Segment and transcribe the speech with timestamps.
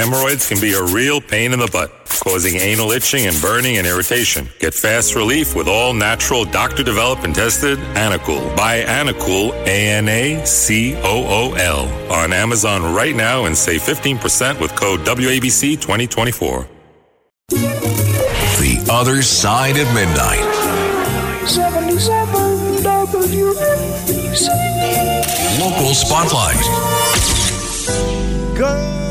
[0.00, 1.92] Hemorrhoids can be a real pain in the butt,
[2.24, 4.48] causing anal itching and burning and irritation.
[4.58, 8.56] Get fast relief with all natural, doctor developed and tested Anacool.
[8.56, 13.82] Buy Anacool, A N A C O O L, on Amazon right now and save
[13.82, 16.66] 15% with code WABC 2024.
[17.50, 20.40] The Other Side of Midnight.
[21.46, 24.48] 77 WABC.
[25.60, 26.56] Local Spotlight.
[28.56, 29.09] Good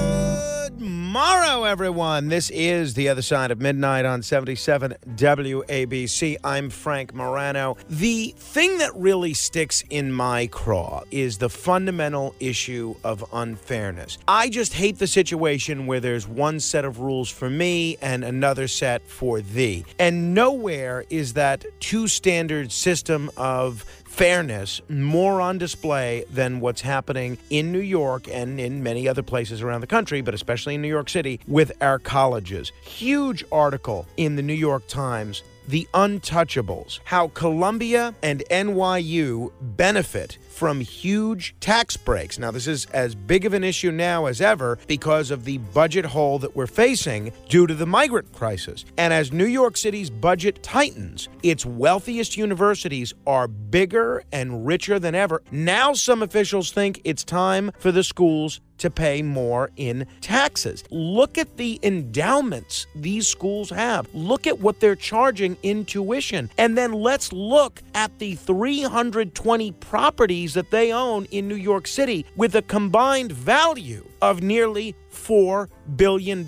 [1.10, 2.28] morrow, everyone.
[2.28, 6.38] This is The Other Side of Midnight on 77 WABC.
[6.44, 7.78] I'm Frank Morano.
[7.90, 14.20] The thing that really sticks in my craw is the fundamental issue of unfairness.
[14.28, 18.68] I just hate the situation where there's one set of rules for me and another
[18.68, 19.86] set for thee.
[19.98, 23.84] And nowhere is that two standard system of
[24.20, 29.62] fairness more on display than what's happening in New York and in many other places
[29.62, 32.74] around the country, but especially in New York City with our colleges.
[32.82, 35.44] Huge article in the New York Times.
[35.70, 42.40] The Untouchables, how Columbia and NYU benefit from huge tax breaks.
[42.40, 46.06] Now, this is as big of an issue now as ever because of the budget
[46.06, 48.84] hole that we're facing due to the migrant crisis.
[48.98, 55.14] And as New York City's budget tightens, its wealthiest universities are bigger and richer than
[55.14, 55.44] ever.
[55.52, 60.84] Now, some officials think it's time for the schools to pay more in taxes.
[60.90, 64.08] Look at the endowments these schools have.
[64.14, 66.50] Look at what they're charging in tuition.
[66.58, 72.26] And then let's look at the 320 properties that they own in New York City
[72.36, 76.46] with a combined value of nearly $4 billion.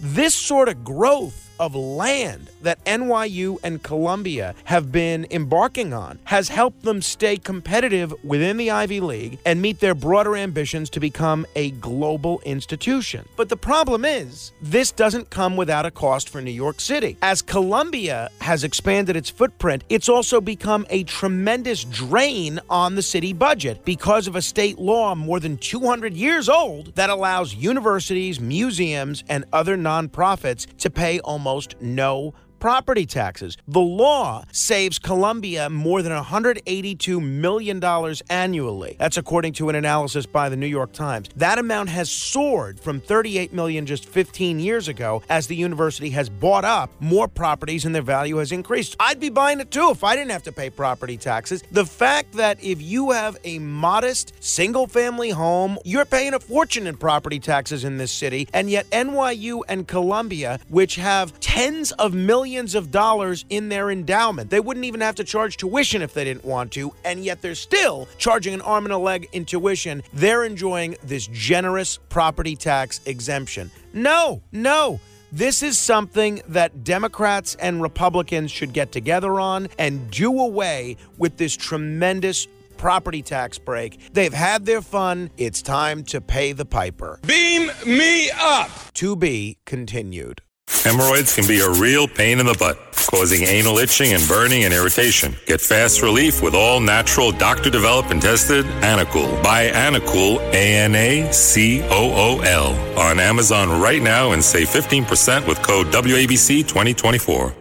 [0.00, 6.48] This sort of growth of land that NYU and Columbia have been embarking on has
[6.48, 11.46] helped them stay competitive within the Ivy League and meet their broader ambitions to become
[11.54, 13.28] a global institution.
[13.36, 17.18] But the problem is, this doesn't come without a cost for New York City.
[17.20, 23.34] As Columbia has expanded its footprint, it's also become a tremendous drain on the city
[23.34, 29.24] budget because of a state law more than 200 years old that allows universities, museums,
[29.26, 33.56] and other nonprofits to pay almost no property taxes.
[33.66, 37.82] The law saves Columbia more than $182 million
[38.28, 38.96] annually.
[38.98, 41.30] That's according to an analysis by the New York Times.
[41.36, 46.28] That amount has soared from 38 million just 15 years ago as the university has
[46.28, 48.94] bought up more properties and their value has increased.
[49.00, 51.64] I'd be buying it too if I didn't have to pay property taxes.
[51.72, 56.86] The fact that if you have a modest single family home, you're paying a fortune
[56.86, 62.12] in property taxes in this city, and yet NYU and Columbia, which have tens of
[62.12, 64.50] millions millions of dollars in their endowment.
[64.50, 67.54] They wouldn't even have to charge tuition if they didn't want to, and yet they're
[67.54, 70.02] still charging an arm and a leg in tuition.
[70.12, 73.70] They're enjoying this generous property tax exemption.
[73.92, 74.98] No, no.
[75.30, 81.36] This is something that Democrats and Republicans should get together on and do away with
[81.36, 84.12] this tremendous property tax break.
[84.12, 85.30] They've had their fun.
[85.36, 87.20] It's time to pay the piper.
[87.24, 88.70] Beam me up.
[88.94, 90.42] To be continued.
[90.84, 92.78] Hemorrhoids can be a real pain in the butt,
[93.10, 95.36] causing anal itching and burning and irritation.
[95.46, 99.42] Get fast relief with all natural, doctor developed and tested Anacool.
[99.42, 104.68] Buy Anacool, A N A C O O L, on Amazon right now and save
[104.68, 107.54] 15% with code WABC 2024.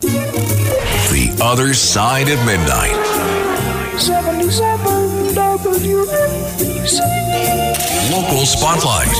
[0.00, 2.96] The Other Side of Midnight.
[3.98, 7.00] 77 WABC.
[8.10, 9.14] Local Spotlight.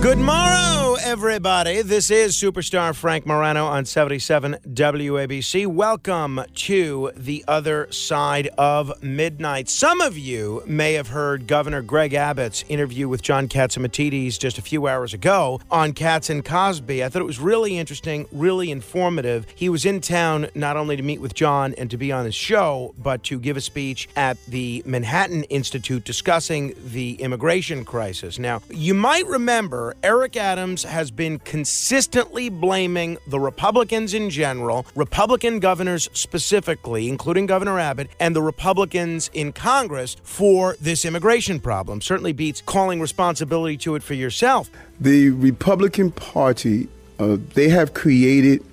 [0.00, 1.82] Good morrow, everybody.
[1.82, 5.64] This is Superstar Frank Morano on 77 WABC.
[5.64, 9.68] Welcome to the other side of midnight.
[9.68, 14.62] Some of you may have heard Governor Greg Abbott's interview with John Catsimatidis just a
[14.62, 17.04] few hours ago on Cats and Cosby.
[17.04, 19.46] I thought it was really interesting, really informative.
[19.54, 22.34] He was in town not only to meet with John and to be on his
[22.34, 28.40] show, but to give a speech at the Manhattan Institute discussing the immigration crisis.
[28.40, 35.60] Now, you might remember Eric Adams has been consistently blaming the Republicans in general, Republican
[35.60, 42.00] governors specifically, including Governor Abbott, and the Republicans in Congress for this immigration problem.
[42.00, 44.70] Certainly beats calling responsibility to it for yourself.
[44.98, 46.88] The Republican Party,
[47.18, 48.64] uh, they have created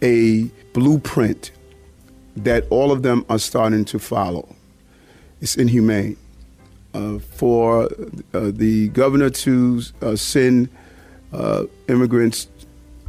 [0.00, 1.50] a blueprint
[2.36, 4.56] that all of them are starting to follow.
[5.42, 6.16] It's inhumane.
[6.94, 10.68] Uh, for uh, the governor to uh, send
[11.32, 12.48] uh, immigrants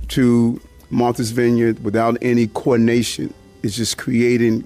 [0.09, 0.59] to
[0.89, 3.33] Martha's Vineyard without any coordination
[3.63, 4.65] is just creating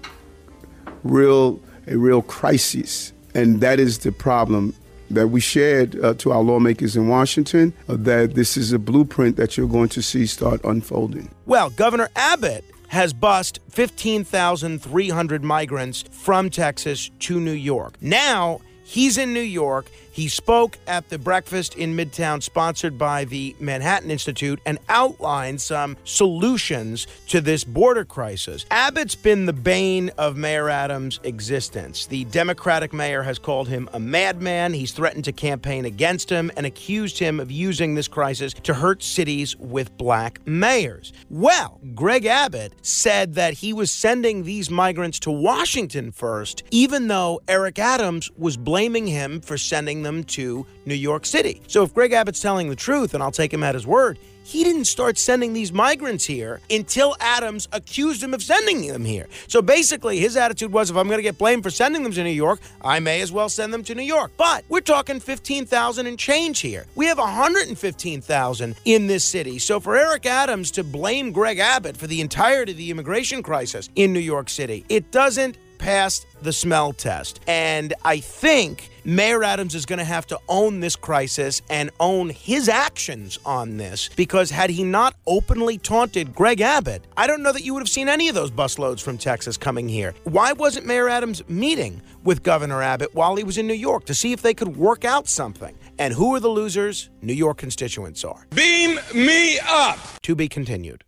[1.03, 4.73] real a real crisis, and that is the problem
[5.11, 9.37] that we shared uh, to our lawmakers in Washington uh, that this is a blueprint
[9.37, 11.29] that you're going to see start unfolding.
[11.45, 17.95] Well, Governor Abbott has bussed 15,300 migrants from Texas to New York.
[18.01, 19.87] Now, he's in New York.
[20.15, 25.97] He spoke at the breakfast in Midtown, sponsored by the Manhattan Institute, and outlined some
[26.05, 28.65] solutions to this border crisis.
[28.71, 32.05] Abbott's been the bane of Mayor Adams' existence.
[32.05, 34.71] The Democratic mayor has called him a madman.
[34.73, 39.03] He's threatened to campaign against him and accused him of using this crisis to hurt
[39.03, 41.11] cities with black mayors.
[41.29, 47.41] Well, Greg Abbott said that he was sending these migrants to Washington first, even though
[47.49, 51.61] Eric Adams was blaming him for sending them to New York City.
[51.67, 54.63] So if Greg Abbott's telling the truth, and I'll take him at his word, he
[54.63, 59.27] didn't start sending these migrants here until Adams accused him of sending them here.
[59.47, 62.23] So basically, his attitude was if I'm going to get blamed for sending them to
[62.23, 64.33] New York, I may as well send them to New York.
[64.37, 66.85] But we're talking 15,000 and change here.
[66.93, 69.57] We have 115,000 in this city.
[69.57, 73.89] So for Eric Adams to blame Greg Abbott for the entirety of the immigration crisis
[73.95, 77.39] in New York City, it doesn't pass the smell test.
[77.47, 82.31] And I think Mayor Adams is going to have to own this crisis and own
[82.31, 87.51] his actions on this because had he not openly taunted Greg Abbott, I don't know
[87.51, 90.15] that you would have seen any of those busloads from Texas coming here.
[90.23, 94.15] Why wasn't Mayor Adams meeting with Governor Abbott while he was in New York to
[94.15, 95.77] see if they could work out something?
[95.99, 97.11] And who are the losers?
[97.21, 98.47] New York constituents are.
[98.55, 99.99] Beam me up.
[100.23, 101.03] To be continued.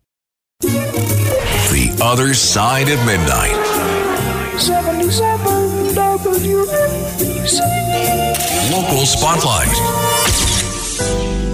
[0.61, 4.59] The Other Side of Midnight.
[4.59, 5.87] 77
[7.47, 8.71] WABC.
[8.71, 9.67] Local Spotlight.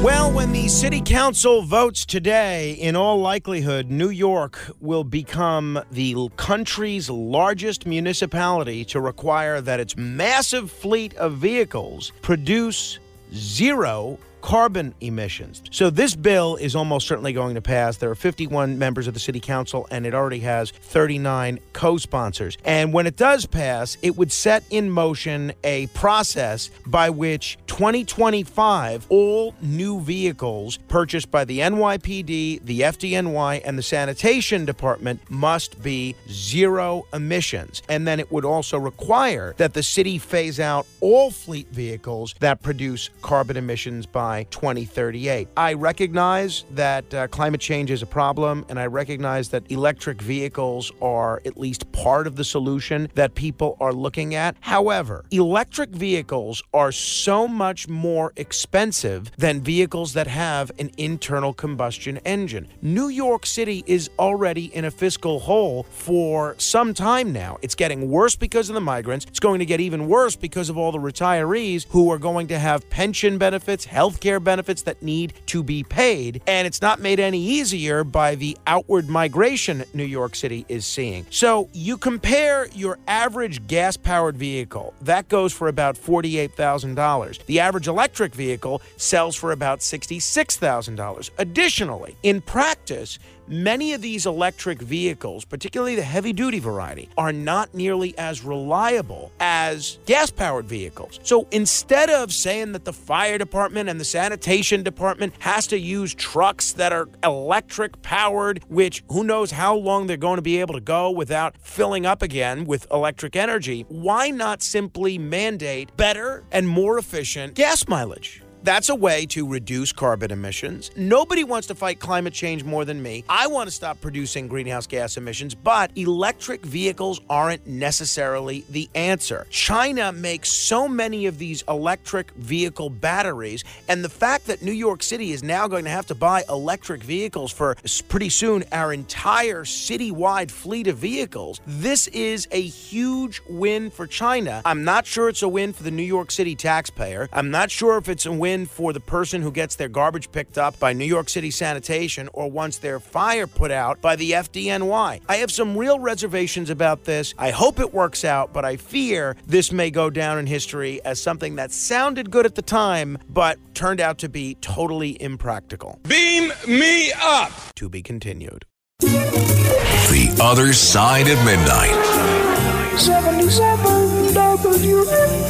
[0.04, 6.30] Well, when the city council votes today, in all likelihood, New York will become the
[6.36, 13.00] country's largest municipality to require that its massive fleet of vehicles produce
[13.34, 15.64] zero carbon emissions.
[15.72, 17.96] So this bill is almost certainly going to pass.
[17.96, 22.58] There are 51 members of the city council and it already has 39 co-sponsors.
[22.66, 29.08] And when it does pass, it would set in motion a process by which 2025
[29.08, 36.18] all new vehicles purchased by the NYPD, the FDNY and the sanitation department must be
[36.30, 37.82] zero emissions.
[37.88, 42.62] And then it would also require that the city phase out all fleet vehicles that
[42.62, 45.50] produce carbon emissions by 2038.
[45.56, 50.92] I recognize that uh, climate change is a problem, and I recognize that electric vehicles
[51.00, 54.56] are at least part of the solution that people are looking at.
[54.62, 62.18] However, electric vehicles are so much more expensive than vehicles that have an internal combustion
[62.26, 62.68] engine.
[62.82, 67.58] New York City is already in a fiscal hole for some time now.
[67.62, 69.26] It's getting worse because of the migrants.
[69.26, 72.58] It's going to get even worse because of all the retirees who are going to
[72.58, 76.42] have pension benefits, health care benefits that need to be paid.
[76.48, 81.26] And it's not made any easier by the outward migration New York City is seeing.
[81.30, 87.46] So you compare your average gas powered vehicle, that goes for about $48,000.
[87.48, 91.30] The average electric vehicle sells for about $66,000.
[91.38, 97.74] Additionally, in practice, Many of these electric vehicles, particularly the heavy duty variety, are not
[97.74, 101.20] nearly as reliable as gas powered vehicles.
[101.24, 106.14] So instead of saying that the fire department and the sanitation department has to use
[106.14, 110.76] trucks that are electric powered, which who knows how long they're going to be able
[110.76, 116.68] to go without filling up again with electric energy, why not simply mandate better and
[116.68, 118.43] more efficient gas mileage?
[118.64, 120.90] That's a way to reduce carbon emissions.
[120.96, 123.26] Nobody wants to fight climate change more than me.
[123.28, 129.48] I want to stop producing greenhouse gas emissions, but electric vehicles aren't necessarily the answer.
[129.50, 135.04] China makes so many of these electric vehicle batteries, and the fact that New York
[135.04, 137.76] City is now going to have to buy electric vehicles for
[138.08, 144.62] pretty soon our entire citywide fleet of vehicles, this is a huge win for China.
[144.64, 147.28] I'm not sure it's a win for the New York City taxpayer.
[147.34, 150.58] I'm not sure if it's a win for the person who gets their garbage picked
[150.58, 155.22] up by New York City Sanitation or wants their fire put out by the FDNY.
[155.28, 157.34] I have some real reservations about this.
[157.38, 161.22] I hope it works out, but I fear this may go down in history as
[161.22, 166.00] something that sounded good at the time, but turned out to be totally impractical.
[166.08, 167.52] Beam me up.
[167.76, 168.66] To be continued.
[169.00, 173.00] The Other Side of Midnight.
[173.00, 175.43] 77 WABC.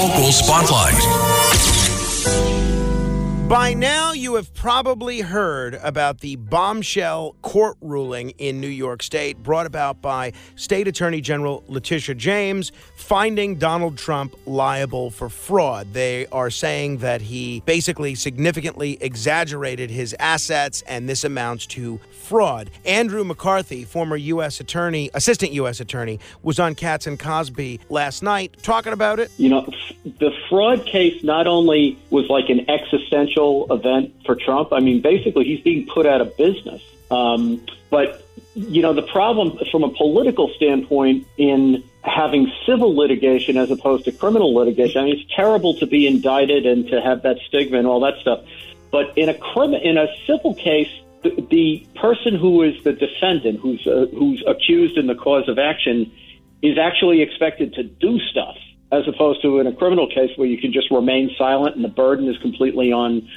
[0.00, 2.69] Local Spotlight.
[3.50, 9.42] By now, you have probably heard about the bombshell court ruling in New York State
[9.42, 15.92] brought about by State Attorney General Letitia James finding Donald Trump liable for fraud.
[15.92, 22.70] They are saying that he basically significantly exaggerated his assets, and this amounts to fraud.
[22.84, 24.60] Andrew McCarthy, former U.S.
[24.60, 25.80] Attorney, Assistant U.S.
[25.80, 29.32] Attorney, was on Cats and Cosby last night talking about it.
[29.38, 29.68] You know,
[30.04, 33.39] the fraud case not only was like an existential
[33.70, 34.72] event for Trump.
[34.72, 36.82] I mean, basically, he's being put out of business.
[37.10, 43.70] Um, but you know, the problem from a political standpoint in having civil litigation as
[43.70, 45.00] opposed to criminal litigation.
[45.00, 48.18] I mean, it's terrible to be indicted and to have that stigma and all that
[48.20, 48.44] stuff.
[48.90, 50.90] But in a crim- in a civil case,
[51.22, 55.58] the, the person who is the defendant, who's uh, who's accused in the cause of
[55.58, 56.10] action,
[56.62, 58.56] is actually expected to do stuff
[58.92, 61.88] as opposed to in a criminal case where you can just remain silent and the
[61.88, 63.28] burden is completely on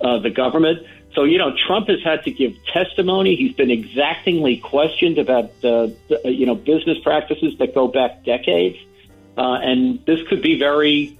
[0.00, 0.86] uh, the government.
[1.14, 3.36] So, you know, Trump has had to give testimony.
[3.36, 5.88] He's been exactingly questioned about, uh,
[6.24, 8.78] you know, business practices that go back decades.
[9.36, 11.18] Uh, and this could be very,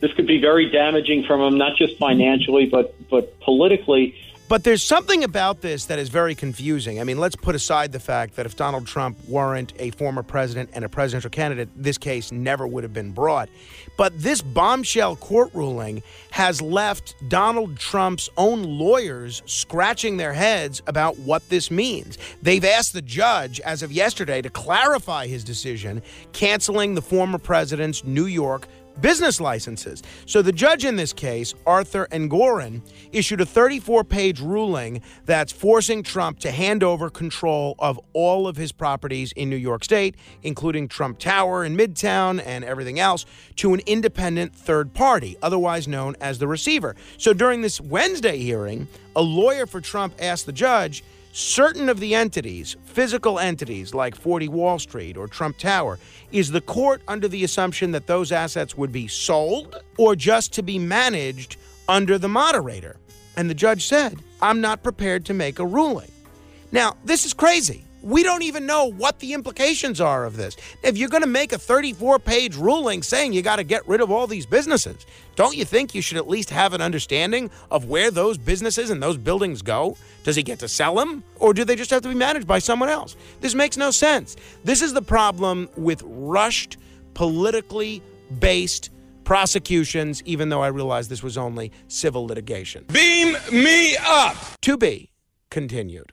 [0.00, 4.14] this could be very damaging from him, not just financially, but, but politically.
[4.54, 7.00] But there's something about this that is very confusing.
[7.00, 10.70] I mean, let's put aside the fact that if Donald Trump weren't a former president
[10.74, 13.48] and a presidential candidate, this case never would have been brought.
[13.96, 21.18] But this bombshell court ruling has left Donald Trump's own lawyers scratching their heads about
[21.18, 22.16] what this means.
[22.40, 26.00] They've asked the judge, as of yesterday, to clarify his decision,
[26.32, 28.68] canceling the former president's New York
[29.00, 30.02] business licenses.
[30.26, 32.82] So the judge in this case, Arthur Engoron,
[33.12, 38.56] issued a 34 page ruling that's forcing Trump to hand over control of all of
[38.56, 43.74] his properties in New York State, including Trump Tower in Midtown and everything else, to
[43.74, 46.94] an independent third party, otherwise known as the receiver.
[47.18, 52.14] So during this Wednesday hearing, a lawyer for Trump asked the judge, certain of the
[52.14, 55.98] entities, physical entities like 40 Wall Street or Trump Tower,
[56.30, 60.62] is the court under the assumption that those assets would be sold or just to
[60.62, 61.56] be managed
[61.88, 62.96] under the moderator?
[63.36, 66.10] And the judge said, I'm not prepared to make a ruling.
[66.70, 67.83] Now, this is crazy.
[68.04, 70.58] We don't even know what the implications are of this.
[70.82, 74.02] If you're going to make a 34 page ruling saying you got to get rid
[74.02, 75.06] of all these businesses,
[75.36, 79.02] don't you think you should at least have an understanding of where those businesses and
[79.02, 79.96] those buildings go?
[80.22, 82.58] Does he get to sell them or do they just have to be managed by
[82.58, 83.16] someone else?
[83.40, 84.36] This makes no sense.
[84.64, 86.76] This is the problem with rushed,
[87.14, 88.02] politically
[88.38, 88.90] based
[89.24, 92.84] prosecutions, even though I realize this was only civil litigation.
[92.92, 94.36] Beam me up!
[94.60, 95.10] To be
[95.50, 96.12] continued.